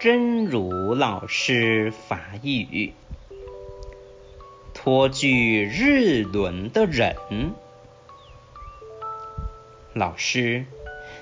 [0.00, 2.92] 真如老师法语：
[4.72, 7.16] 托举日轮的人，
[9.94, 10.66] 老师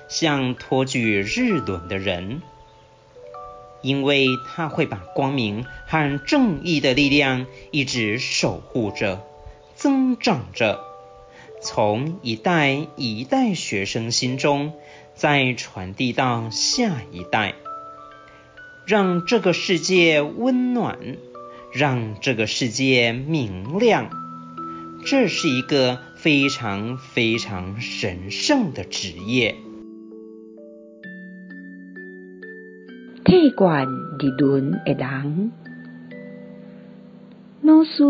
[0.07, 2.43] 像托举日轮的人，
[3.81, 9.25] 因为他会把光明和正义的力量一直守护着、
[9.73, 10.85] 增长着，
[11.63, 14.73] 从一代一代学生心中
[15.15, 17.55] 再传递到下一代。
[18.87, 20.97] 让这个世界温暖，
[21.73, 24.09] 让这个世界明亮，
[25.05, 29.55] 这是一个非常非常神圣的职业。
[33.25, 33.87] 托管
[34.19, 35.51] 日轮的人，
[37.61, 38.05] 老师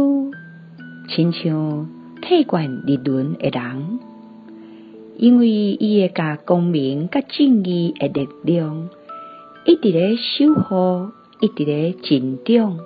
[1.10, 1.90] 亲像
[2.22, 4.00] 托管日轮的人，
[5.18, 8.90] 因为伊会把光明甲正义的力量。
[9.68, 12.80] 一直咧守护，一直咧成长，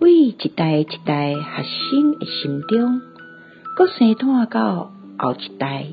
[0.00, 3.00] 为一代一代学生的心中，
[3.76, 5.86] 搁生产到后一代，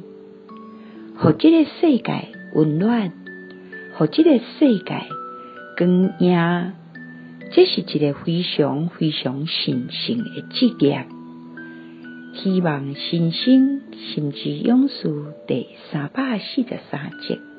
[1.20, 3.14] 互这个世界温暖，
[3.96, 5.04] 互这个世界
[5.78, 5.88] 光
[6.20, 6.74] 明，
[7.52, 11.06] 这是一个非常非常神圣的职业。
[12.34, 13.82] 希望新生
[14.16, 15.14] 甚至勇士
[15.48, 17.53] 第三百四十三集。